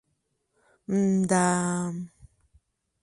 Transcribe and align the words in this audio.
—М-да... 0.93 1.47